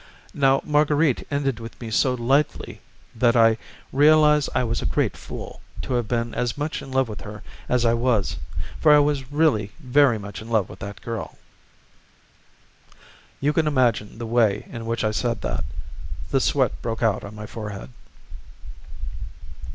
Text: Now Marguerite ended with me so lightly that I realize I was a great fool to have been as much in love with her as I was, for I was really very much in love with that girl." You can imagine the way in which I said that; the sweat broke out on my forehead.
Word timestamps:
Now 0.33 0.63
Marguerite 0.65 1.27
ended 1.29 1.59
with 1.59 1.79
me 1.79 1.91
so 1.91 2.15
lightly 2.15 2.81
that 3.13 3.35
I 3.35 3.59
realize 3.93 4.49
I 4.55 4.63
was 4.63 4.81
a 4.81 4.87
great 4.87 5.15
fool 5.15 5.61
to 5.83 5.93
have 5.93 6.07
been 6.07 6.33
as 6.33 6.57
much 6.57 6.81
in 6.81 6.89
love 6.91 7.07
with 7.07 7.21
her 7.21 7.43
as 7.69 7.85
I 7.85 7.93
was, 7.93 8.37
for 8.79 8.91
I 8.91 8.97
was 8.97 9.31
really 9.31 9.71
very 9.79 10.17
much 10.17 10.41
in 10.41 10.49
love 10.49 10.69
with 10.69 10.79
that 10.79 11.01
girl." 11.03 11.37
You 13.39 13.53
can 13.53 13.67
imagine 13.67 14.17
the 14.17 14.25
way 14.25 14.65
in 14.71 14.87
which 14.87 15.03
I 15.03 15.11
said 15.11 15.41
that; 15.41 15.63
the 16.31 16.41
sweat 16.41 16.81
broke 16.81 17.03
out 17.03 17.23
on 17.23 17.35
my 17.35 17.45
forehead. 17.45 17.91